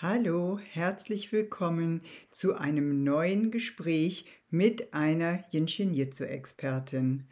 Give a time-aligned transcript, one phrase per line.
[0.00, 7.24] Hallo, herzlich willkommen zu einem neuen Gespräch mit einer Jinshin Jitsu Expertin.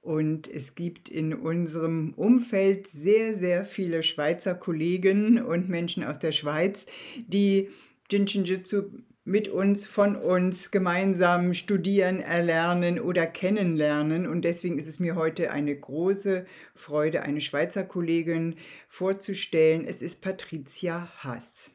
[0.00, 6.30] Und es gibt in unserem Umfeld sehr, sehr viele Schweizer Kollegen und Menschen aus der
[6.30, 6.86] Schweiz,
[7.26, 7.70] die
[8.08, 8.84] Jinshin Jitsu
[9.24, 14.28] mit uns, von uns gemeinsam studieren, erlernen oder kennenlernen.
[14.28, 16.46] Und deswegen ist es mir heute eine große
[16.76, 18.54] Freude, eine Schweizer Kollegin
[18.86, 19.84] vorzustellen.
[19.84, 21.73] Es ist Patricia Haas.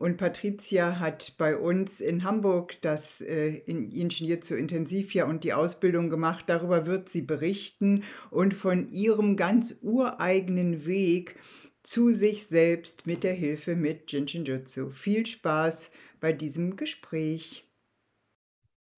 [0.00, 6.08] Und Patricia hat bei uns in Hamburg das äh, Ingenieur zu Intensivjahr und die Ausbildung
[6.08, 6.46] gemacht.
[6.46, 11.38] Darüber wird sie berichten und von ihrem ganz ureigenen Weg
[11.82, 14.88] zu sich selbst mit der Hilfe mit Jinshinjutsu.
[14.88, 17.68] Viel Spaß bei diesem Gespräch.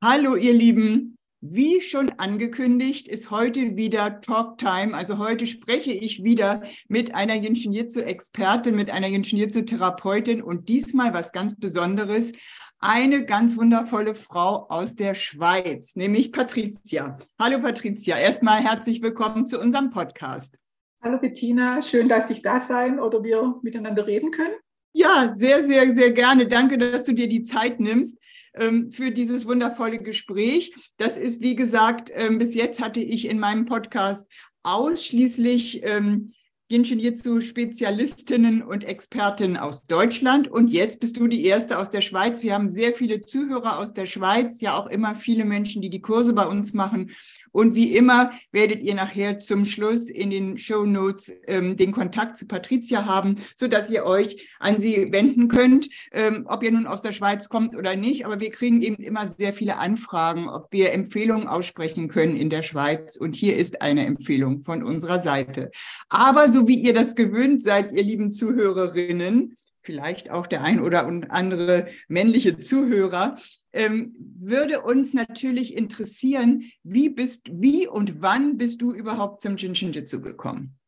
[0.04, 4.94] Hallo ihr Lieben, wie schon angekündigt, ist heute wieder Talk Time.
[4.94, 11.58] Also heute spreche ich wieder mit einer Jinshin-Jitsu-Expertin, mit einer Jinshin-Jitsu-Therapeutin und diesmal was ganz
[11.58, 12.30] Besonderes.
[12.78, 17.18] Eine ganz wundervolle Frau aus der Schweiz, nämlich Patricia.
[17.40, 20.56] Hallo Patricia, erstmal herzlich willkommen zu unserem Podcast.
[21.02, 24.54] Hallo Bettina, schön, dass ich da sein oder wir miteinander reden können.
[24.92, 26.46] Ja, sehr, sehr, sehr gerne.
[26.46, 28.18] Danke, dass du dir die Zeit nimmst
[28.54, 30.74] ähm, für dieses wundervolle Gespräch.
[30.98, 34.26] Das ist, wie gesagt, ähm, bis jetzt hatte ich in meinem Podcast
[34.62, 36.32] ausschließlich ähm,
[36.68, 42.00] Ginshin Jitsu Spezialistinnen und Expertinnen aus Deutschland und jetzt bist du die erste aus der
[42.00, 42.42] Schweiz.
[42.42, 46.00] Wir haben sehr viele Zuhörer aus der Schweiz, ja auch immer viele Menschen, die die
[46.00, 47.10] Kurse bei uns machen
[47.52, 52.36] und wie immer werdet ihr nachher zum Schluss in den Show Notes ähm, den Kontakt
[52.36, 56.86] zu Patricia haben, so dass ihr euch an sie wenden könnt, ähm, ob ihr nun
[56.86, 58.24] aus der Schweiz kommt oder nicht.
[58.24, 62.62] Aber wir kriegen eben immer sehr viele Anfragen, ob wir Empfehlungen aussprechen können in der
[62.62, 63.16] Schweiz.
[63.16, 65.70] Und hier ist eine Empfehlung von unserer Seite.
[66.08, 71.06] Aber so wie ihr das gewöhnt seid, ihr lieben Zuhörerinnen, vielleicht auch der ein oder
[71.28, 73.36] andere männliche Zuhörer,
[73.72, 80.20] ähm, würde uns natürlich interessieren, wie bist, wie und wann bist du überhaupt zum Jinshinjutsu
[80.20, 80.78] gekommen?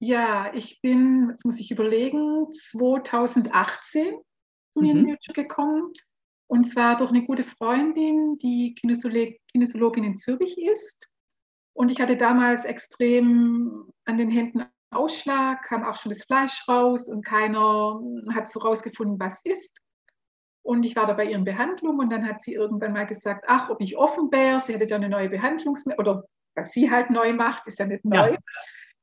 [0.00, 4.14] Ja, ich bin, jetzt muss ich überlegen, 2018
[4.74, 5.16] zu mhm.
[5.34, 5.92] gekommen.
[6.46, 11.08] Und zwar durch eine gute Freundin, die Kinesiologin in Zürich ist.
[11.72, 17.08] Und ich hatte damals extrem an den Händen Ausschlag, kam auch schon das Fleisch raus
[17.08, 18.00] und keiner
[18.32, 19.80] hat so rausgefunden, was ist.
[20.64, 23.68] Und ich war da bei ihren Behandlungen und dann hat sie irgendwann mal gesagt, ach,
[23.68, 24.60] ob ich offen wäre.
[24.60, 26.24] Sie hätte da eine neue Behandlungsmethode, oder
[26.56, 28.32] was sie halt neu macht, ist ja nicht neu.
[28.32, 28.38] Ja.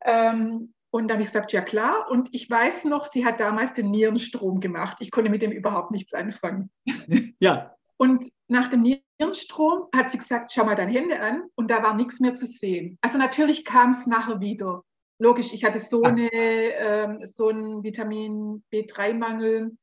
[0.03, 2.09] Ähm, und dann habe ich gesagt, ja klar.
[2.09, 4.97] Und ich weiß noch, sie hat damals den Nierenstrom gemacht.
[5.01, 6.71] Ich konnte mit dem überhaupt nichts anfangen.
[7.39, 7.75] ja.
[7.97, 11.43] Und nach dem Nierenstrom hat sie gesagt, schau mal deine Hände an.
[11.53, 12.97] Und da war nichts mehr zu sehen.
[13.01, 14.83] Also natürlich kam es nachher wieder
[15.21, 19.77] logisch, ich hatte so, eine, ähm, so einen Vitamin B3-Mangel.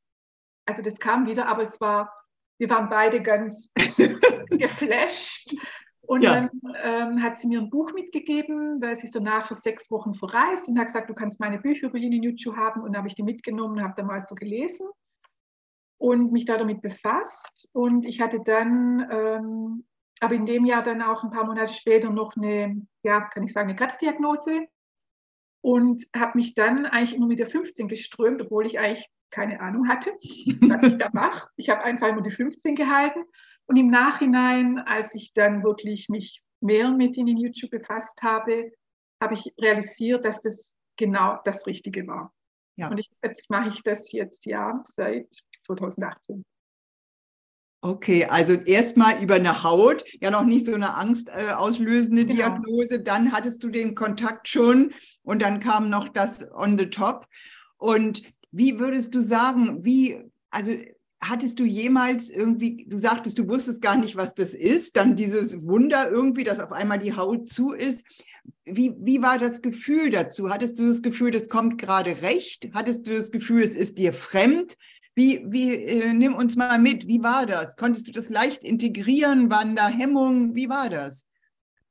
[0.69, 2.13] Also das kam wieder, aber es war,
[2.59, 3.73] wir waren beide ganz
[4.51, 5.55] geflasht.
[6.01, 6.35] Und ja.
[6.35, 6.49] dann
[6.83, 10.67] ähm, hat sie mir ein Buch mitgegeben, weil sie ist danach für sechs Wochen verreist
[10.67, 12.83] und hat gesagt, du kannst meine Bücher über Yin Yuchu haben.
[12.83, 14.87] Und habe ich die mitgenommen und habe da mal so gelesen
[15.97, 17.67] und mich da damit befasst.
[17.73, 19.85] Und ich hatte dann, ähm,
[20.19, 23.53] aber in dem Jahr dann auch ein paar Monate später noch eine, ja, kann ich
[23.53, 24.67] sagen, eine Krebsdiagnose
[25.61, 29.87] und habe mich dann eigentlich immer mit der 15 geströmt, obwohl ich eigentlich keine Ahnung
[29.87, 30.11] hatte,
[30.61, 31.49] was ich da mache.
[31.55, 33.19] Ich habe einfach immer die 15 gehalten.
[33.65, 38.71] Und im Nachhinein, als ich dann wirklich mich mehr mit in YouTube befasst habe,
[39.21, 42.33] habe ich realisiert, dass das genau das Richtige war.
[42.77, 42.89] Ja.
[42.89, 45.27] Und ich, jetzt mache ich das jetzt ja seit
[45.65, 46.43] 2018.
[47.81, 52.35] Okay, also erstmal über eine Haut, ja noch nicht so eine angstauslösende äh, genau.
[52.35, 54.93] Diagnose, dann hattest du den Kontakt schon
[55.23, 57.25] und dann kam noch das on the top.
[57.77, 60.71] Und wie würdest du sagen, wie, also
[61.21, 65.67] hattest du jemals irgendwie, du sagtest, du wusstest gar nicht, was das ist, dann dieses
[65.67, 68.05] Wunder irgendwie, dass auf einmal die Haut zu ist.
[68.65, 70.49] Wie, wie war das Gefühl dazu?
[70.49, 72.69] Hattest du das Gefühl, das kommt gerade recht?
[72.73, 74.77] Hattest du das Gefühl, es ist dir fremd?
[75.13, 77.75] Wie, wie äh, nimm uns mal mit, wie war das?
[77.75, 79.49] Konntest du das leicht integrieren?
[79.49, 80.55] Waren da Hemmungen?
[80.55, 81.25] Wie war das?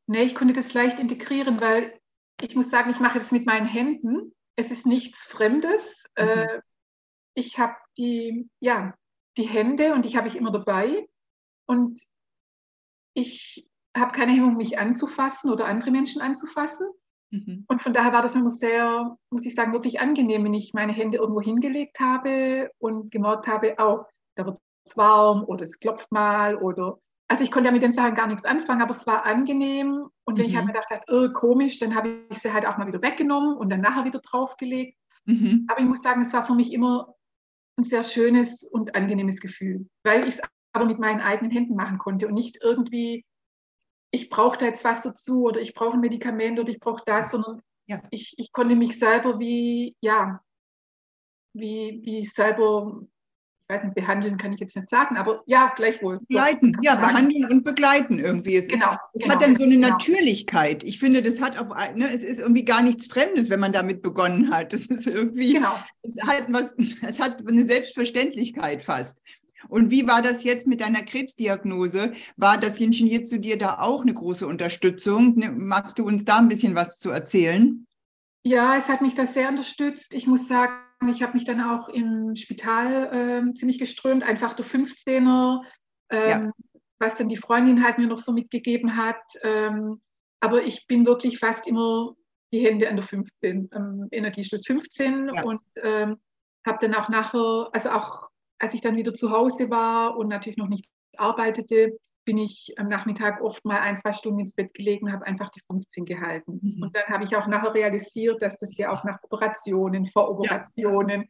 [0.06, 1.92] Nee, ich konnte das leicht integrieren, weil
[2.40, 4.32] ich muss sagen, ich mache das mit meinen Händen.
[4.58, 6.10] Es ist nichts Fremdes.
[6.18, 6.24] Mhm.
[6.24, 6.60] Äh,
[7.34, 8.92] ich habe die, ja,
[9.36, 11.08] die Hände und ich habe ich immer dabei.
[11.66, 12.02] Und
[13.14, 16.88] ich habe keine Hemmung, mich anzufassen oder andere Menschen anzufassen.
[17.30, 17.66] Mhm.
[17.68, 20.92] Und von daher war das immer sehr, muss ich sagen, wirklich angenehm, wenn ich meine
[20.92, 26.10] Hände irgendwo hingelegt habe und gemerkt habe, oh, da wird es warm oder es klopft
[26.10, 26.98] mal oder
[27.28, 30.08] also ich konnte ja mit den Sachen gar nichts anfangen, aber es war angenehm.
[30.24, 30.50] Und wenn mhm.
[30.50, 33.02] ich halt mir gedacht habe, oh, komisch, dann habe ich sie halt auch mal wieder
[33.02, 34.98] weggenommen und dann nachher wieder draufgelegt.
[35.26, 35.66] Mhm.
[35.68, 37.14] Aber ich muss sagen, es war für mich immer
[37.78, 40.42] ein sehr schönes und angenehmes Gefühl, weil ich es
[40.72, 43.24] aber mit meinen eigenen Händen machen konnte und nicht irgendwie,
[44.10, 47.30] ich brauche da jetzt was dazu oder ich brauche ein Medikament oder ich brauche das,
[47.30, 48.00] sondern ja.
[48.10, 50.40] ich, ich konnte mich selber wie, ja,
[51.54, 53.02] wie, wie selber
[53.68, 56.20] weiß nicht, behandeln kann ich jetzt nicht sagen, aber ja, gleichwohl.
[56.20, 57.06] Begleiten, ja, sagen.
[57.06, 58.56] behandeln und begleiten irgendwie.
[58.56, 59.88] Es, genau, ist, es genau, hat dann so eine genau.
[59.88, 60.82] Natürlichkeit.
[60.84, 64.00] Ich finde, das hat auch, ne, es ist irgendwie gar nichts Fremdes, wenn man damit
[64.00, 64.72] begonnen hat.
[64.72, 65.74] Das ist irgendwie, genau.
[66.02, 66.74] es hat was,
[67.06, 69.20] es hat eine Selbstverständlichkeit fast.
[69.68, 72.12] Und wie war das jetzt mit deiner Krebsdiagnose?
[72.36, 75.36] War das Jinschen zu dir da auch eine große Unterstützung?
[75.36, 77.86] Ne, magst du uns da ein bisschen was zu erzählen?
[78.44, 80.14] Ja, es hat mich da sehr unterstützt.
[80.14, 80.72] Ich muss sagen,
[81.06, 85.60] ich habe mich dann auch im Spital äh, ziemlich geströmt, einfach der 15er,
[86.10, 86.52] ähm, ja.
[86.98, 89.22] was dann die Freundin halt mir noch so mitgegeben hat.
[89.42, 90.00] Ähm,
[90.40, 92.14] aber ich bin wirklich fast immer
[92.52, 95.44] die Hände an der 15, ähm, Energieschluss 15 ja.
[95.44, 96.16] und ähm,
[96.66, 98.28] habe dann auch nachher, also auch
[98.58, 100.86] als ich dann wieder zu Hause war und natürlich noch nicht
[101.16, 101.98] arbeitete,
[102.28, 105.62] bin ich am Nachmittag oft mal ein, zwei Stunden ins Bett gelegen, habe einfach die
[105.66, 106.60] 15 gehalten.
[106.60, 106.82] Mhm.
[106.82, 111.22] Und dann habe ich auch nachher realisiert, dass das ja auch nach Operationen, vor Operationen.
[111.22, 111.28] Ja.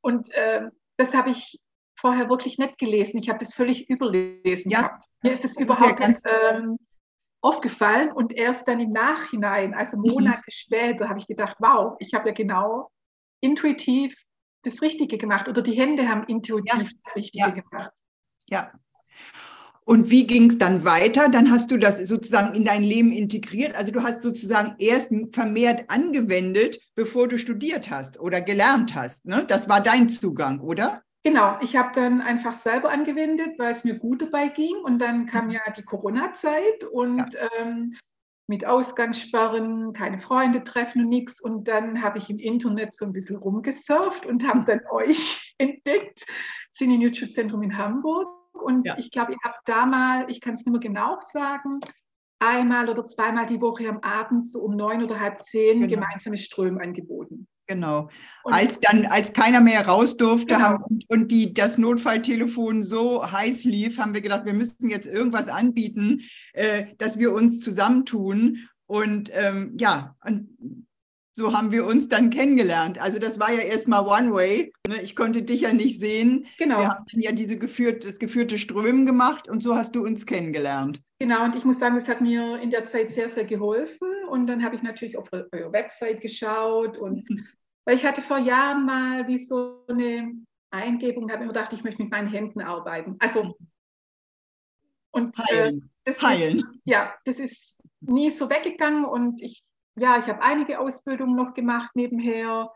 [0.00, 0.62] Und äh,
[0.96, 1.60] das habe ich
[1.96, 3.18] vorher wirklich nicht gelesen.
[3.18, 4.80] Ich habe das völlig überlesen ja.
[4.80, 5.04] gehabt.
[5.22, 6.78] Mir ist das, das überhaupt nicht ähm,
[7.42, 8.10] aufgefallen.
[8.10, 10.10] Und erst dann im Nachhinein, also mhm.
[10.10, 10.50] Monate mhm.
[10.50, 12.90] später, habe ich gedacht, wow, ich habe ja genau
[13.40, 14.20] intuitiv
[14.64, 16.98] das Richtige gemacht oder die Hände haben intuitiv ja.
[17.04, 17.50] das Richtige ja.
[17.50, 17.92] gemacht.
[18.48, 18.72] Ja,
[19.90, 21.28] und wie ging es dann weiter?
[21.28, 23.74] Dann hast du das sozusagen in dein Leben integriert.
[23.74, 29.26] Also du hast sozusagen erst vermehrt angewendet, bevor du studiert hast oder gelernt hast.
[29.26, 29.44] Ne?
[29.48, 31.02] Das war dein Zugang, oder?
[31.24, 34.76] Genau, ich habe dann einfach selber angewendet, weil es mir gut dabei ging.
[34.84, 35.54] Und dann kam mhm.
[35.54, 37.48] ja die Corona-Zeit und ja.
[37.58, 37.96] ähm,
[38.46, 41.40] mit Ausgangssperren, keine Freunde treffen und nichts.
[41.40, 46.26] Und dann habe ich im Internet so ein bisschen rumgesurft und habe dann euch entdeckt,
[46.80, 48.39] Neutral Zentrum in Hamburg.
[48.52, 48.96] Und ja.
[48.98, 51.80] ich glaube, ihr habt da mal, ich kann es nicht mehr genau sagen,
[52.38, 56.00] einmal oder zweimal die Woche am Abend so um neun oder halb zehn genau.
[56.00, 57.46] gemeinsame Ströme angeboten.
[57.70, 58.08] Genau.
[58.42, 60.60] Und als dann, als keiner mehr raus durfte genau.
[60.60, 65.06] haben, und, und, die, das Notfalltelefon so heiß lief, haben wir gedacht, wir müssen jetzt
[65.06, 68.66] irgendwas anbieten, äh, dass wir uns zusammentun.
[68.86, 70.48] Und ähm, ja, und
[71.32, 73.00] so haben wir uns dann kennengelernt.
[73.00, 74.72] Also das war ja erstmal One-Way.
[74.88, 75.02] Ne?
[75.02, 76.46] Ich konnte dich ja nicht sehen.
[76.58, 76.80] Genau.
[76.80, 81.00] Wir haben ja diese geführt, das geführte Strömen gemacht und so hast du uns kennengelernt.
[81.18, 84.08] Genau, und ich muss sagen, es hat mir in der Zeit sehr, sehr geholfen.
[84.28, 87.46] Und dann habe ich natürlich auf eure Website geschaut und mhm.
[87.84, 90.32] weil ich hatte vor Jahren mal wie so eine
[90.70, 93.16] Eingebung und habe immer gedacht, ich möchte mit meinen Händen arbeiten.
[93.18, 93.56] Also
[95.12, 95.78] und heilen.
[95.78, 96.58] Äh, das heilen.
[96.58, 99.62] Ist, ja, das ist nie so weggegangen und ich
[100.00, 102.72] ja, ich habe einige Ausbildungen noch gemacht nebenher.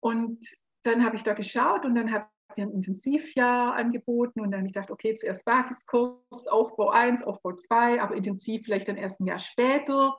[0.00, 0.44] Und
[0.82, 2.26] dann habe ich da geschaut und dann habe
[2.56, 7.52] ich ein Intensivjahr angeboten und dann habe ich gedacht, okay, zuerst Basiskurs, Aufbau 1, Aufbau
[7.52, 10.16] 2, aber intensiv vielleicht dann erst ein Jahr später.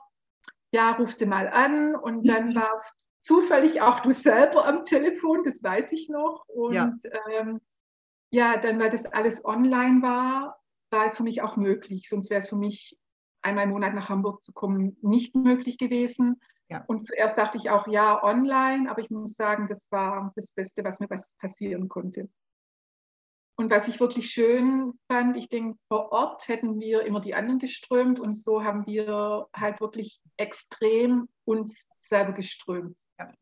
[0.72, 5.62] Ja, rufst du mal an und dann warst zufällig auch du selber am Telefon, das
[5.62, 6.44] weiß ich noch.
[6.48, 6.92] Und ja,
[7.30, 7.60] ähm,
[8.30, 12.08] ja dann, weil das alles online war, war es für mich auch möglich.
[12.08, 12.98] Sonst wäre es für mich
[13.46, 16.40] einmal im Monat nach Hamburg zu kommen, nicht möglich gewesen.
[16.68, 16.84] Ja.
[16.88, 20.82] Und zuerst dachte ich auch, ja, online, aber ich muss sagen, das war das Beste,
[20.84, 22.28] was mir passieren konnte.
[23.58, 27.58] Und was ich wirklich schön fand, ich denke, vor Ort hätten wir immer die anderen
[27.58, 32.96] geströmt und so haben wir halt wirklich extrem uns selber geströmt.
[33.18, 33.32] Ja,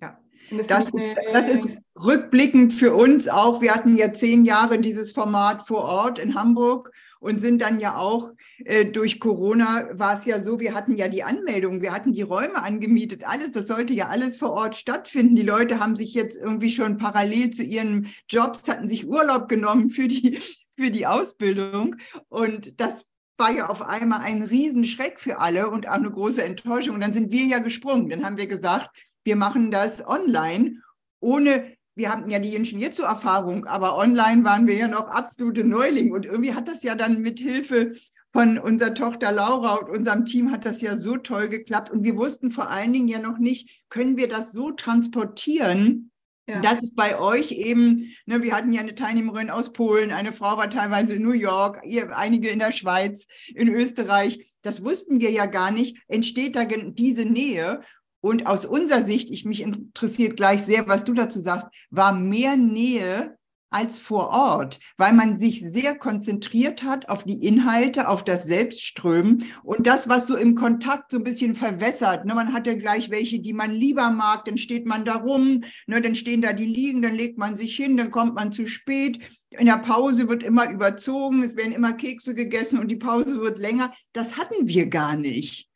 [0.00, 0.20] ja.
[0.50, 3.60] Das, ist, das ist rückblickend für uns auch.
[3.62, 7.96] Wir hatten ja zehn Jahre dieses Format vor Ort in Hamburg und sind dann ja
[7.96, 8.32] auch
[8.64, 12.22] äh, durch Corona war es ja so, wir hatten ja die Anmeldung, wir hatten die
[12.22, 15.36] Räume angemietet, alles, das sollte ja alles vor Ort stattfinden.
[15.36, 19.88] Die Leute haben sich jetzt irgendwie schon parallel zu ihren Jobs, hatten sich Urlaub genommen
[19.88, 20.40] für die,
[20.76, 21.96] für die Ausbildung
[22.28, 23.06] und das
[23.38, 26.94] war ja auf einmal ein Riesenschreck für alle und auch eine große Enttäuschung.
[26.94, 28.08] Und dann sind wir ja gesprungen.
[28.08, 28.90] Dann haben wir gesagt,
[29.24, 30.82] wir machen das online,
[31.20, 36.12] ohne, wir hatten ja die Ingenieurzu-Erfahrung, aber online waren wir ja noch absolute Neuling.
[36.12, 37.92] Und irgendwie hat das ja dann mit Hilfe
[38.32, 41.90] von unserer Tochter Laura und unserem Team hat das ja so toll geklappt.
[41.90, 46.10] Und wir wussten vor allen Dingen ja noch nicht, können wir das so transportieren,
[46.48, 46.60] Ja.
[46.60, 50.56] Das ist bei euch eben, ne, wir hatten ja eine Teilnehmerin aus Polen, eine Frau
[50.56, 54.52] war teilweise in New York, ihr, einige in der Schweiz, in Österreich.
[54.62, 55.98] Das wussten wir ja gar nicht.
[56.08, 57.80] Entsteht da diese Nähe?
[58.22, 62.56] Und aus unserer Sicht, ich mich interessiert gleich sehr, was du dazu sagst, war mehr
[62.56, 63.36] Nähe
[63.72, 69.44] als vor Ort, weil man sich sehr konzentriert hat auf die Inhalte, auf das Selbstströmen
[69.64, 72.24] und das, was so im Kontakt so ein bisschen verwässert.
[72.24, 75.62] Ne, man hat ja gleich welche, die man lieber mag, dann steht man da rum,
[75.86, 78.66] ne, dann stehen da die liegen, dann legt man sich hin, dann kommt man zu
[78.66, 79.18] spät.
[79.58, 83.58] In der Pause wird immer überzogen, es werden immer Kekse gegessen und die Pause wird
[83.58, 83.90] länger.
[84.12, 85.71] Das hatten wir gar nicht.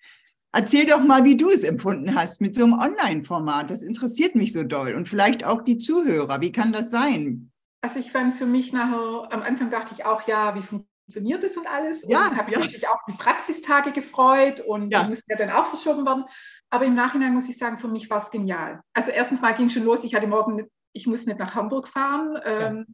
[0.57, 3.69] Erzähl doch mal, wie du es empfunden hast mit so einem Online-Format.
[3.69, 6.41] Das interessiert mich so doll und vielleicht auch die Zuhörer.
[6.41, 7.53] Wie kann das sein?
[7.83, 11.45] Also ich fand es für mich nachher, am Anfang dachte ich auch, ja, wie funktioniert
[11.45, 12.05] das und alles.
[12.05, 12.59] Und ja, habe ja.
[12.59, 15.03] natürlich auch die Praxistage gefreut und ja.
[15.03, 16.25] die mussten ja dann auch verschoben werden.
[16.71, 18.81] Aber im Nachhinein muss ich sagen, für mich war es genial.
[18.95, 22.41] Also erstens mal ging schon los, ich hatte morgen, ich musste nicht nach Hamburg fahren.
[22.47, 22.87] Ähm,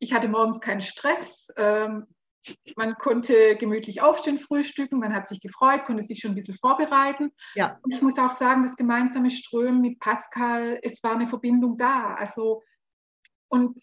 [0.00, 1.52] ich hatte morgens keinen Stress.
[2.76, 7.32] Man konnte gemütlich aufstehen, frühstücken, man hat sich gefreut, konnte sich schon ein bisschen vorbereiten.
[7.54, 7.78] Ja.
[7.82, 12.14] Und ich muss auch sagen, das gemeinsame Strömen mit Pascal, es war eine Verbindung da.
[12.14, 12.62] Also,
[13.48, 13.78] und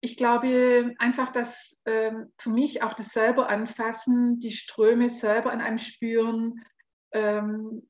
[0.00, 5.60] ich glaube einfach, dass ähm, für mich auch das selber anfassen, die Ströme selber an
[5.60, 6.64] einem spüren,
[7.12, 7.88] ähm,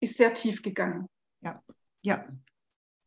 [0.00, 1.08] ist sehr tief gegangen.
[1.40, 1.62] Ja,
[2.02, 2.24] ja.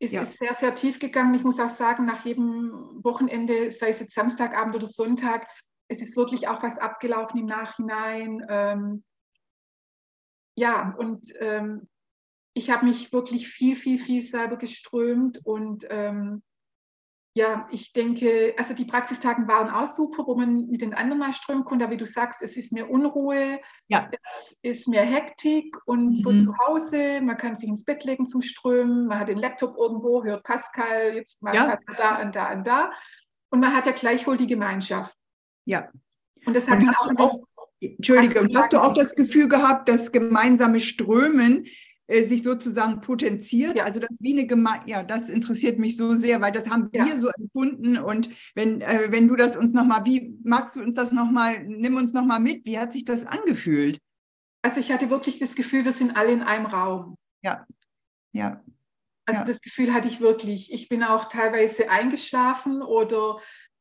[0.00, 0.22] Ist, Ja.
[0.22, 1.34] ist sehr, sehr tief gegangen.
[1.34, 5.48] Ich muss auch sagen, nach jedem Wochenende, sei es jetzt Samstagabend oder Sonntag,
[5.88, 8.46] es ist wirklich auch was abgelaufen im Nachhinein.
[8.48, 9.04] Ähm,
[10.56, 11.88] ja, und ähm,
[12.54, 16.42] ich habe mich wirklich viel, viel, viel selber geströmt und ähm,
[17.34, 21.32] ja, ich denke, also die Praxistagen waren auch super, wo man mit den anderen mal
[21.32, 24.10] strömen konnte, aber wie du sagst, es ist mehr Unruhe, Ja.
[24.10, 26.40] es ist mehr Hektik und so Mhm.
[26.40, 30.24] zu Hause, man kann sich ins Bett legen zum Strömen, man hat den Laptop irgendwo,
[30.24, 31.66] hört Pascal, jetzt mal Ja.
[31.68, 32.92] Pascal da und da und da
[33.50, 35.16] und man hat ja gleichwohl die Gemeinschaft.
[35.68, 35.90] Ja.
[36.46, 36.88] Und das hat Und
[37.20, 41.66] auch, auch, Entschuldige, und hast du auch das Gefühl gehabt, dass gemeinsame Strömen
[42.06, 43.76] äh, sich sozusagen potenziert?
[43.76, 43.84] Ja.
[43.84, 47.04] Also das wie eine Geme ja, das interessiert mich so sehr, weil das haben Ja.
[47.04, 47.98] wir so empfunden.
[47.98, 51.96] Und wenn, äh, wenn du das uns nochmal, wie magst du uns das nochmal, nimm
[51.96, 53.98] uns nochmal mit, wie hat sich das angefühlt?
[54.62, 57.16] also ich hatte wirklich das Gefühl, wir sind alle in einem Raum.
[57.42, 57.64] Ja.
[59.26, 59.44] Also Ja.
[59.44, 60.72] das Gefühl hatte ich wirklich.
[60.72, 63.38] Ich bin auch teilweise eingeschlafen oder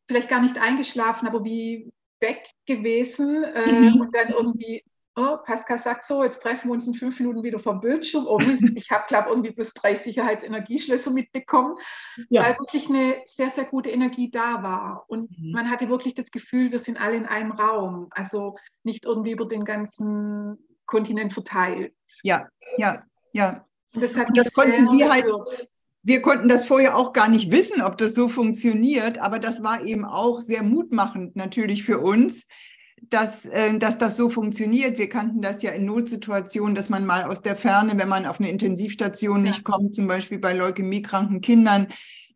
[0.07, 4.01] vielleicht gar nicht eingeschlafen, aber wie weg gewesen äh, Mhm.
[4.01, 4.83] und dann irgendwie,
[5.15, 8.25] oh, Pascal sagt so, jetzt treffen wir uns in fünf Minuten wieder vom Bildschirm.
[8.27, 11.75] Oh Mist, ich habe, glaube irgendwie plus drei Sicherheitsenergieschlösser mitbekommen,
[12.29, 15.05] weil wirklich eine sehr, sehr gute Energie da war.
[15.07, 15.51] Und Mhm.
[15.51, 18.07] man hatte wirklich das Gefühl, wir sind alle in einem Raum.
[18.11, 21.93] Also nicht irgendwie über den ganzen Kontinent verteilt.
[22.23, 22.47] Ja,
[22.77, 23.65] ja, ja.
[23.93, 25.67] Und das hat Und das konnten wir halt- berührt.
[26.07, 29.83] Wir konnten das vorher auch gar nicht wissen, ob das so funktioniert, aber das war
[29.83, 32.45] eben auch sehr mutmachend natürlich für uns,
[33.01, 34.97] dass, äh, dass das so funktioniert.
[34.97, 38.39] Wir kannten das ja in Notsituationen, dass man mal aus der Ferne, wenn man auf
[38.39, 39.51] eine Intensivstation Ja.
[39.51, 41.87] nicht kommt, zum Beispiel bei leukämiekranken Kindern,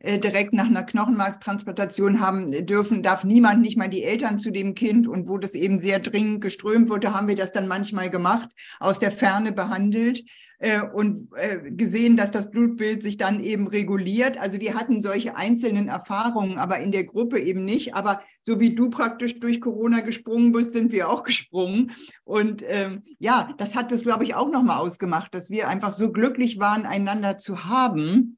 [0.03, 4.73] äh, direkt nach einer Knochenmarkstransplantation haben dürfen, darf niemand, nicht mal die Eltern zu dem
[4.73, 5.07] Kind.
[5.07, 8.99] Und wo das eben sehr dringend geströmt wurde, haben wir das dann manchmal gemacht, aus
[8.99, 10.23] der Ferne behandelt
[10.57, 14.39] äh, und äh, gesehen, dass das Blutbild sich dann eben reguliert.
[14.39, 17.93] Also wir hatten solche einzelnen Erfahrungen, aber in der Gruppe eben nicht.
[17.93, 21.91] Aber so wie du praktisch durch Corona gesprungen bist, sind wir auch gesprungen.
[22.23, 26.11] Und ähm, ja, das hat das, glaube ich, auch nochmal ausgemacht, dass wir einfach so
[26.11, 28.37] glücklich waren, einander zu haben.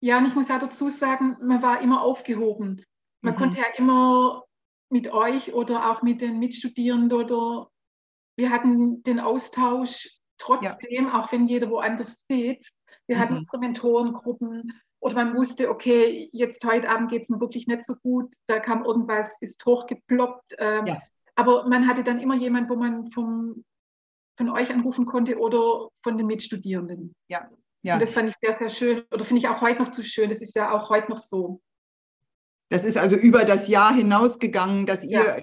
[0.00, 2.84] Ja, und ich muss ja dazu sagen, man war immer aufgehoben.
[3.22, 3.38] Man Mhm.
[3.38, 4.44] konnte ja immer
[4.90, 7.68] mit euch oder auch mit den Mitstudierenden oder
[8.36, 12.76] wir hatten den Austausch trotzdem, auch wenn jeder woanders sitzt.
[13.08, 13.38] Wir hatten Mhm.
[13.40, 17.96] unsere Mentorengruppen oder man wusste, okay, jetzt heute Abend geht es mir wirklich nicht so
[17.96, 20.54] gut, da kam irgendwas, ist hochgeploppt.
[20.58, 21.02] Ähm, Ja.
[21.34, 23.64] Aber man hatte dann immer jemand, wo man vom,
[24.36, 27.14] von euch anrufen konnte oder von den Mitstudierenden.
[27.28, 27.48] Ja.
[27.84, 29.02] Und das fand ich sehr, sehr schön.
[29.12, 30.28] Oder finde ich auch heute noch zu schön.
[30.30, 31.60] Das ist ja auch heute noch so.
[32.70, 35.42] Das ist also über das Jahr hinausgegangen, dass ihr,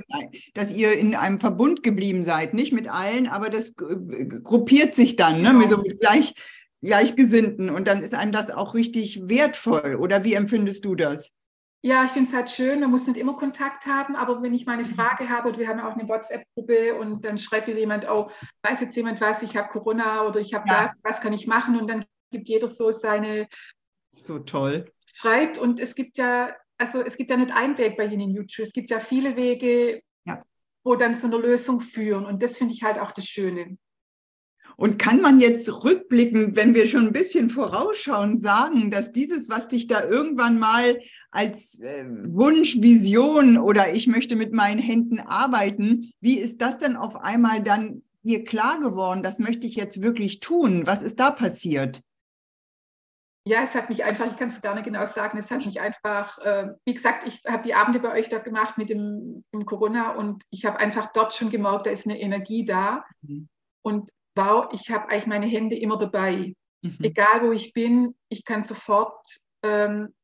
[0.53, 5.41] dass ihr in einem Verbund geblieben seid, nicht mit allen, aber das gruppiert sich dann,
[5.41, 5.59] ne, Genau.
[5.59, 6.35] mit so mit gleich,
[6.83, 9.95] Gleichgesinnten und dann ist einem das auch richtig wertvoll.
[9.99, 11.31] Oder wie empfindest du das?
[11.81, 14.67] Ja, ich finde es halt schön, man muss nicht immer Kontakt haben, aber wenn ich
[14.67, 14.85] mal eine.
[14.85, 18.29] Frage habe, oder wir haben ja auch eine WhatsApp-Gruppe und dann schreibt wieder jemand, oh,
[18.63, 20.83] weiß jetzt jemand was, ich habe Corona oder ich habe Ja.
[20.83, 21.79] das, was kann ich machen?
[21.79, 23.47] Und dann gibt jeder so seine,
[24.11, 24.91] So toll.
[25.15, 28.35] schreibt und es gibt ja, also es gibt ja nicht einen Weg bei Ihnen in
[28.35, 30.43] YouTube, es gibt ja viele Wege, Ja.
[30.83, 33.77] wo dann zu einer Lösung führen und das finde ich halt auch das Schöne.
[34.77, 39.69] Und kann man jetzt rückblickend, wenn wir schon ein bisschen vorausschauen, sagen, dass dieses, was
[39.69, 40.99] dich da irgendwann mal
[41.31, 46.97] als äh, Wunsch, Vision oder ich möchte mit meinen Händen arbeiten, wie ist das denn
[46.97, 49.23] auf einmal dann dir klar geworden?
[49.23, 50.85] Das möchte ich jetzt wirklich tun.
[50.85, 52.01] Was ist da passiert?
[53.47, 55.79] Ja, es hat mich einfach, ich kann es gar nicht genau sagen, es hat mich
[55.79, 59.65] einfach, äh, wie gesagt, ich habe die Abende bei euch dort gemacht mit dem, dem
[59.67, 63.05] Corona und ich habe einfach dort schon gemerkt, da ist eine Energie da.
[63.21, 63.47] Mhm.
[63.83, 66.55] Und wow, ich habe eigentlich meine Hände immer dabei.
[66.81, 66.97] Mhm.
[67.03, 69.23] Egal wo ich bin, ich kann sofort,
[69.63, 70.15] ähm,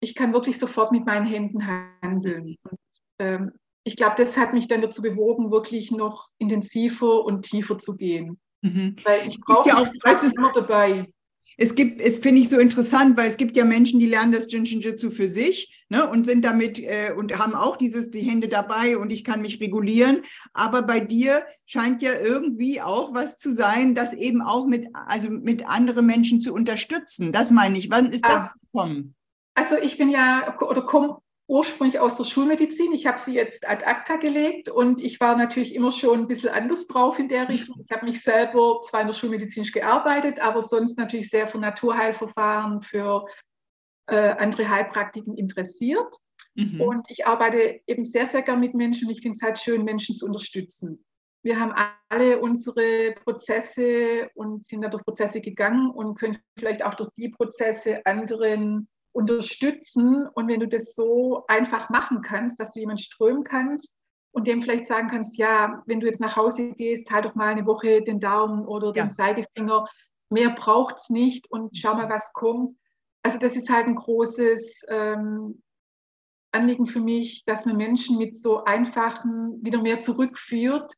[0.00, 1.66] ich kann wirklich sofort mit meinen Händen
[2.02, 2.56] handeln.
[2.62, 2.78] Und,
[3.20, 3.52] ähm,
[3.84, 8.38] ich glaube, das hat mich dann dazu bewogen, wirklich noch intensiver und tiefer zu gehen.
[8.60, 8.96] Mhm.
[9.02, 9.86] Weil ich brauche ja auch
[10.36, 11.06] immer dabei
[11.60, 14.50] es gibt, es finde ich so interessant, weil es gibt ja Menschen, die lernen das
[14.50, 18.96] Jinshinjutsu für sich ne, und sind damit äh, und haben auch dieses die Hände dabei
[18.96, 20.22] und ich kann mich regulieren.
[20.52, 25.30] Aber bei dir scheint ja irgendwie auch was zu sein, das eben auch mit also
[25.30, 27.32] mit anderen Menschen zu unterstützen.
[27.32, 27.90] Das meine ich.
[27.90, 28.54] Wann ist das ah.
[28.62, 29.16] gekommen?
[29.54, 32.92] Also ich bin ja oder komme ursprünglich aus der Schulmedizin.
[32.92, 36.50] Ich habe sie jetzt ad acta gelegt und ich war natürlich immer schon ein bisschen
[36.50, 37.82] anders drauf in der Richtung.
[37.82, 42.82] Ich habe mich selber zwar in der Schulmedizin gearbeitet, aber sonst natürlich sehr für Naturheilverfahren,
[42.82, 43.26] für
[44.08, 46.14] äh, andere Heilpraktiken interessiert.
[46.54, 46.82] Mhm.
[46.82, 50.14] Und ich arbeite eben sehr, sehr gern mit Menschen ich finde es halt schön, Menschen
[50.14, 51.02] zu unterstützen.
[51.42, 51.72] Wir haben
[52.10, 57.30] alle unsere Prozesse und sind da durch Prozesse gegangen und können vielleicht auch durch die
[57.30, 58.88] Prozesse anderen
[59.18, 60.28] unterstützen.
[60.28, 63.98] Und wenn du das so einfach machen kannst, dass du jemanden strömen kannst
[64.30, 67.48] und dem vielleicht sagen kannst, ja, wenn du jetzt nach Hause gehst, halt doch mal
[67.48, 69.08] eine Woche den Daumen oder den ja.
[69.08, 69.86] Zeigefinger.
[70.30, 72.72] Mehr braucht es nicht und schau mal, was kommt.
[73.24, 75.62] Also das ist halt ein großes ähm,
[76.52, 80.92] Anliegen für mich, dass man Menschen mit so einfachen wieder mehr zurückführt.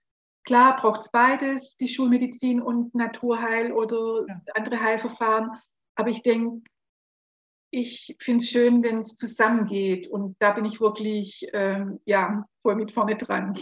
[0.45, 4.41] Klar braucht es beides, die Schulmedizin und Naturheil oder ja.
[4.55, 5.51] andere Heilverfahren.
[5.95, 6.63] Aber ich denke,
[7.71, 10.09] ich finde es schön, wenn es zusammengeht.
[10.09, 13.57] Und da bin ich wirklich ähm, ja, voll mit vorne dran.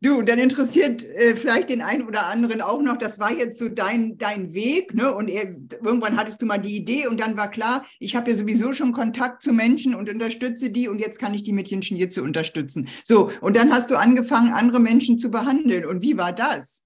[0.00, 3.68] Du, dann interessiert äh, vielleicht den einen oder anderen auch noch, das war jetzt so
[3.68, 5.12] dein, dein Weg, ne?
[5.12, 8.36] Und er, irgendwann hattest du mal die Idee und dann war klar, ich habe ja
[8.36, 11.96] sowieso schon Kontakt zu Menschen und unterstütze die und jetzt kann ich die mit Jenschen
[11.96, 12.86] hier zu unterstützen.
[13.02, 15.84] So, und dann hast du angefangen, andere Menschen zu behandeln.
[15.84, 16.84] Und wie war das?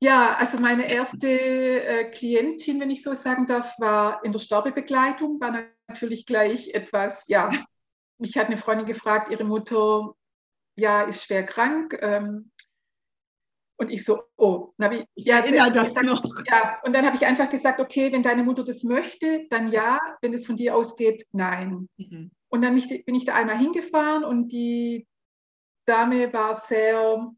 [0.00, 5.40] Ja, also meine erste äh, Klientin, wenn ich so sagen darf, war in der Sterbebegleitung,
[5.40, 7.50] war natürlich gleich etwas, ja,
[8.18, 10.14] mich hat eine Freundin gefragt, ihre Mutter,
[10.76, 11.98] ja, ist schwer krank.
[12.02, 12.50] Ähm,
[13.78, 16.24] und ich so, oh, na, wie, ja, ja, das gesagt, noch.
[16.46, 19.98] ja, und dann habe ich einfach gesagt, okay, wenn deine Mutter das möchte, dann ja,
[20.22, 21.88] wenn es von dir ausgeht, nein.
[21.98, 22.30] Mhm.
[22.48, 25.06] Und dann bin ich da einmal hingefahren und die
[25.86, 27.32] Dame war sehr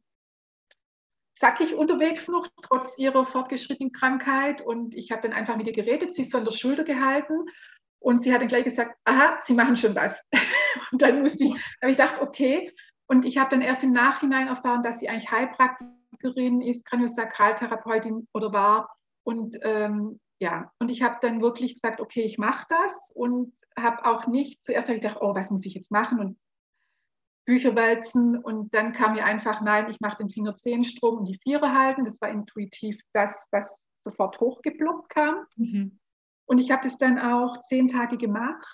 [1.38, 4.60] zackig unterwegs noch, trotz ihrer fortgeschrittenen Krankheit.
[4.60, 7.46] Und ich habe dann einfach mit ihr geredet, sie ist so an der Schulter gehalten.
[8.00, 10.28] Und sie hat dann gleich gesagt, aha, Sie machen schon was.
[10.92, 12.72] und dann musste ich, habe ich gedacht, okay.
[13.06, 18.52] Und ich habe dann erst im Nachhinein erfahren, dass sie eigentlich Heilpraktikerin ist, Kraniosakraltherapeutin oder
[18.52, 18.94] war.
[19.24, 24.04] Und ähm, ja, und ich habe dann wirklich gesagt, okay, ich mache das und habe
[24.04, 26.20] auch nicht, zuerst habe ich gedacht, oh, was muss ich jetzt machen?
[26.20, 26.38] Und
[27.48, 31.72] Bücher wälzen und dann kam mir einfach, nein, ich mache den Finger-Zehenstrom und die Viere
[31.72, 32.04] halten.
[32.04, 35.46] Das war intuitiv das, was sofort hochgeploppt kam.
[35.56, 35.98] Mhm.
[36.44, 38.66] Und ich habe das dann auch zehn Tage gemacht,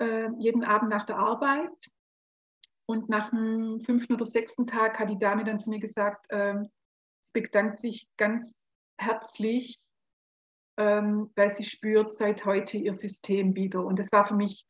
[0.00, 1.72] äh, jeden Abend nach der Arbeit.
[2.86, 6.62] Und nach dem fünften oder sechsten Tag hat die Dame dann zu mir gesagt, äh,
[6.62, 6.70] sie
[7.32, 8.54] bedankt sich ganz
[9.00, 9.80] herzlich,
[10.78, 13.84] ähm, weil sie spürt seit heute ihr System wieder.
[13.84, 14.64] Und das war für mich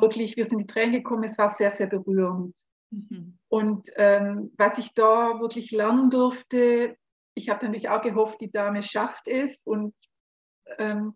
[0.00, 2.54] wirklich, wir sind in die Tränen gekommen, es war sehr, sehr berührend.
[2.90, 3.38] Mhm.
[3.48, 6.96] Und ähm, was ich da wirklich lernen durfte,
[7.34, 9.62] ich habe natürlich auch gehofft, die Dame schafft es.
[9.62, 9.94] Und
[10.78, 11.14] ähm,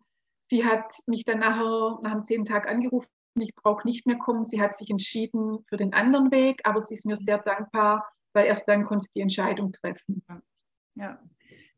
[0.51, 4.45] sie hat mich dann nachher, nach dem zehnten Tag angerufen, ich brauche nicht mehr kommen.
[4.45, 8.47] Sie hat sich entschieden für den anderen Weg, aber sie ist mir sehr dankbar, weil
[8.47, 10.23] erst dann konnte sie die Entscheidung treffen.
[10.95, 11.19] Ja,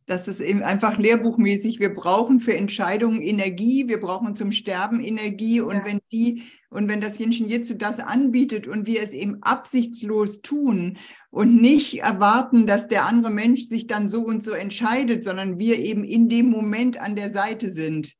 [0.06, 1.80] das ist eben einfach lehrbuchmäßig.
[1.80, 5.60] Wir brauchen für Entscheidungen Energie, wir brauchen zum Sterben Energie.
[5.60, 5.84] Und ja.
[5.86, 10.98] wenn die, und wenn das Jinshin Jitsu das anbietet und wir es eben absichtslos tun
[11.30, 15.78] und nicht erwarten, dass der andere Mensch sich dann so und so entscheidet, sondern wir
[15.78, 18.14] eben in dem Moment an der Seite sind,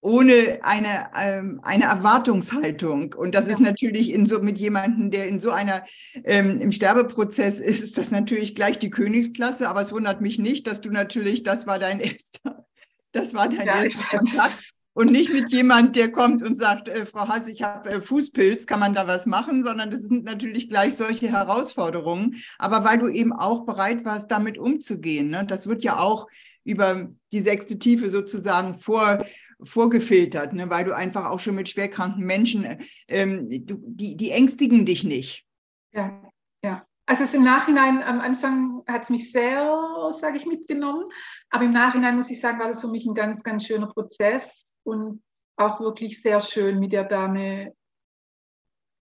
[0.00, 3.14] ohne eine, ähm, eine Erwartungshaltung.
[3.14, 3.52] Und das ja.
[3.52, 5.84] ist natürlich in so, mit jemandem, der in so einer,
[6.24, 9.68] ähm, im Sterbeprozess ist, ist das natürlich gleich die Königsklasse.
[9.68, 12.66] Aber es wundert mich nicht, dass du natürlich, das war dein erster,
[13.12, 14.72] das war dein ja, erster Kontakt.
[14.92, 18.66] und nicht mit jemand, der kommt und sagt, äh, Frau Hass, ich habe äh, Fußpilz,
[18.66, 22.36] kann man da was machen, sondern das sind natürlich gleich solche Herausforderungen.
[22.58, 25.44] Aber weil du eben auch bereit warst, damit umzugehen, ne?
[25.44, 26.28] das wird ja auch
[26.62, 29.24] über die sechste Tiefe sozusagen vor,
[29.62, 30.70] vorgefiltert, ne?
[30.70, 35.04] weil du einfach auch schon mit schwerkranken Menschen, äh, ähm, du, die, die ängstigen dich
[35.04, 35.44] nicht.
[35.92, 36.22] Ja,
[36.62, 36.84] ja.
[37.06, 41.06] Also es im Nachhinein, am Anfang hat es mich sehr, sage ich, mitgenommen.
[41.48, 44.74] Aber im Nachhinein muss ich sagen, war das für mich ein ganz, ganz schöner Prozess
[44.84, 45.22] und
[45.56, 47.72] auch wirklich sehr schön, mit der Dame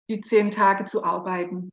[0.08, 1.70] die zehn Tage zu arbeiten.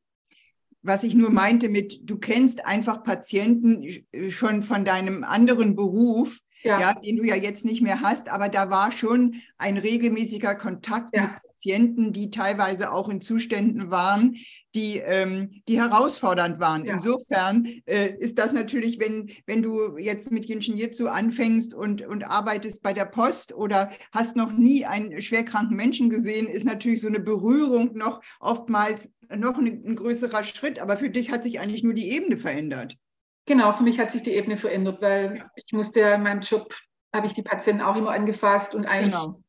[0.81, 3.87] Was ich nur meinte mit, du kennst einfach Patienten
[4.29, 6.79] schon von deinem anderen Beruf, ja.
[6.79, 6.93] ja.
[6.93, 11.23] den du ja jetzt nicht mehr hast, aber da war schon ein regelmäßiger Kontakt ja.
[11.23, 14.35] mit Patienten, die teilweise auch in Zuständen waren,
[14.73, 16.85] die, ähm, die herausfordernd waren.
[16.85, 16.93] Ja.
[16.93, 22.29] Insofern äh, ist das natürlich, wenn, wenn du jetzt mit Jinshin Jitsu anfängst und, und
[22.29, 27.07] arbeitest bei der Post oder hast noch nie einen schwerkranken Menschen gesehen, ist natürlich so
[27.07, 30.79] eine Berührung noch oftmals noch ein, ein größerer Schritt.
[30.79, 32.97] Aber für dich hat sich eigentlich nur die Ebene verändert.
[33.45, 35.51] Genau, für mich hat sich die Ebene verändert, weil ja.
[35.55, 36.75] ich musste ja in meinem Job,
[37.13, 39.41] habe ich die Patienten auch immer angefasst und eigentlich genau.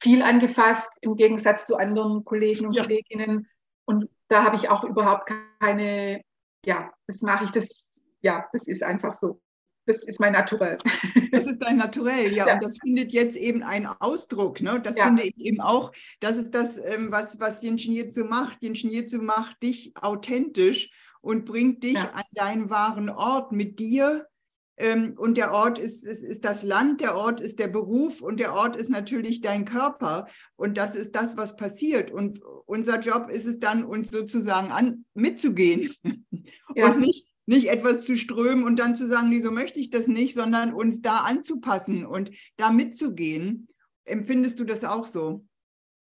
[0.00, 2.82] viel angefasst im Gegensatz zu anderen Kollegen und ja.
[2.82, 3.48] Kolleginnen.
[3.84, 6.22] Und da habe ich auch überhaupt keine,
[6.64, 7.86] ja, das mache ich, das,
[8.20, 9.40] ja, das ist einfach so.
[9.84, 10.78] Das ist mein Naturell.
[11.32, 12.46] Das ist dein Naturell, ja.
[12.46, 12.54] ja.
[12.54, 14.60] Und das findet jetzt eben einen Ausdruck.
[14.60, 14.78] Ne?
[14.82, 15.06] Das ja.
[15.06, 18.62] finde ich eben auch, das ist das, ähm, was, was Yin Jitsu macht.
[18.62, 20.90] Yin Jitsu macht dich authentisch
[21.22, 22.10] und bringt dich ja.
[22.10, 24.28] an deinen wahren Ort mit dir.
[24.76, 28.40] Ähm, und der Ort ist, ist, ist das Land, der Ort ist der Beruf und
[28.40, 30.26] der Ort ist natürlich dein Körper.
[30.56, 32.10] Und das ist das, was passiert.
[32.10, 35.94] Und unser Job ist es dann, uns sozusagen an, mitzugehen
[36.74, 36.86] ja.
[36.86, 40.08] und nicht, nicht etwas zu strömen und dann zu sagen, nee, so möchte ich das
[40.08, 43.68] nicht, sondern uns da anzupassen und da mitzugehen.
[44.04, 45.44] Empfindest du das auch so?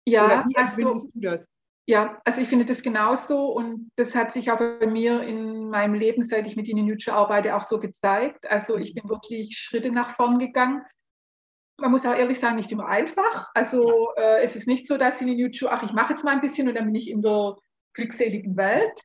[0.07, 1.48] Ja, Oder wie also empfindest also, du das?
[1.88, 5.94] Ja, also ich finde das genauso und das hat sich auch bei mir in meinem
[5.94, 8.44] Leben, seit ich mit Ihnen Nutsche arbeite, auch so gezeigt.
[8.51, 10.83] Also ich bin wirklich Schritte nach vorn gegangen.
[11.81, 13.48] Man muss auch ehrlich sagen, nicht immer einfach.
[13.55, 16.42] Also äh, es ist nicht so, dass in Nutsche, ach, ich mache jetzt mal ein
[16.42, 17.57] bisschen und dann bin ich in der
[17.94, 19.01] glückseligen Welt,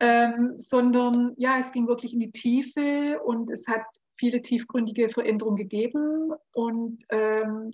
[0.00, 3.86] ähm, sondern ja, es ging wirklich in die Tiefe und es hat
[4.18, 7.70] viele tiefgründige Veränderungen gegeben und ähm,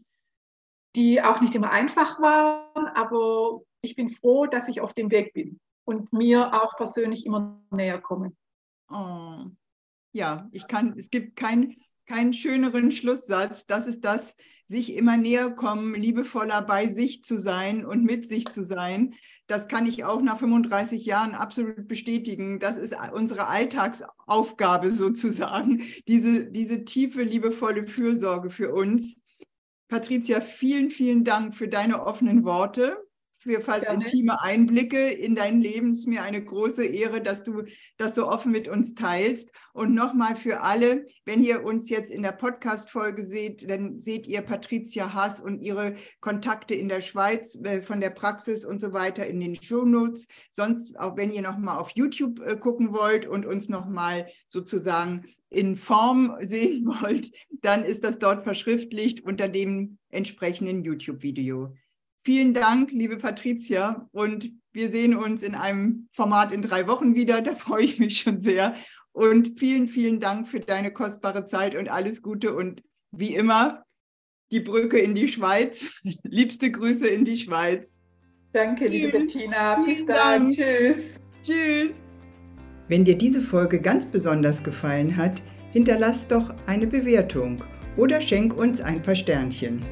[0.94, 5.34] die auch nicht immer einfach waren, aber ich bin froh, dass ich auf dem Weg
[5.34, 8.32] bin und mir auch persönlich immer näher komme.
[8.90, 9.46] Oh.
[10.12, 13.66] Ja, ich kann, es gibt keinen keinen schöneren Schlusssatz.
[13.66, 14.34] Das ist das,
[14.68, 19.14] sich immer näher kommen, liebevoller bei sich zu sein und mit sich zu sein.
[19.46, 22.58] Das kann ich auch nach 35 Jahren absolut bestätigen.
[22.58, 29.16] Das ist unsere Alltagsaufgabe sozusagen, diese, diese tiefe, liebevolle Fürsorge für uns.
[29.88, 32.98] Patricia, vielen, vielen Dank für deine offenen Worte
[33.42, 34.04] für fast Gerne.
[34.04, 35.92] intime Einblicke in dein Leben.
[35.92, 37.64] Es ist mir eine große Ehre, dass du
[37.96, 39.50] das so offen mit uns teilst.
[39.72, 44.42] Und nochmal für alle, wenn ihr uns jetzt in der Podcast-Folge seht, dann seht ihr
[44.42, 49.26] Patricia Haas und ihre Kontakte in der Schweiz äh, von der Praxis und so weiter
[49.26, 50.28] in den Shownotes.
[50.52, 55.76] Sonst, auch wenn ihr nochmal auf YouTube äh, gucken wollt und uns nochmal sozusagen in
[55.76, 61.74] Form sehen wollt, dann ist das dort verschriftlicht unter dem entsprechenden YouTube-Video.
[62.24, 64.08] Vielen Dank, liebe Patricia.
[64.12, 67.42] Und wir sehen uns in einem Format in drei Wochen wieder.
[67.42, 68.74] Da freue ich mich schon sehr.
[69.12, 72.54] Und vielen, vielen Dank für deine kostbare Zeit und alles Gute.
[72.54, 73.84] Und wie immer,
[74.50, 76.00] die Brücke in die Schweiz.
[76.22, 78.00] Liebste Grüße in die Schweiz.
[78.52, 78.92] Danke, Tschüss.
[78.92, 79.82] liebe Bettina.
[79.82, 80.48] Bis dann.
[80.48, 81.20] Tschüss.
[81.42, 81.96] Tschüss.
[82.88, 87.64] Wenn dir diese Folge ganz besonders gefallen hat, hinterlass doch eine Bewertung
[87.96, 89.82] oder schenk uns ein paar Sternchen.